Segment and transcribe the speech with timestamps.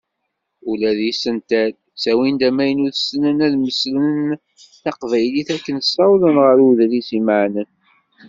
[0.69, 4.17] Ula deg yisental, ttawin-d amaynut, ssnen ad mmeslen
[4.83, 7.69] taqbaylit akken ssawḍen ɣer uḍris imeɛnen.